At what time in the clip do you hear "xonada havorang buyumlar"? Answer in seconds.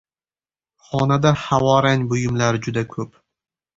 0.87-2.59